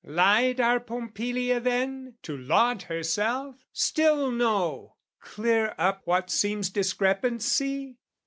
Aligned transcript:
Lied 0.03 0.59
our 0.59 0.79
Pompilia 0.79 1.59
then, 1.59 2.15
to 2.23 2.35
laud 2.35 2.81
herself? 2.81 3.57
Still, 3.71 4.31
no; 4.31 4.95
clear 5.19 5.75
up 5.77 6.01
what 6.05 6.31
seems 6.31 6.71
discrepancy? 6.71 7.97